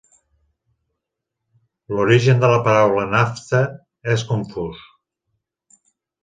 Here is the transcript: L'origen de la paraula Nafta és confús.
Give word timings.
L'origen 1.95 2.41
de 2.45 2.49
la 2.53 2.59
paraula 2.69 3.03
Nafta 3.11 3.61
és 4.15 4.25
confús. 4.33 4.83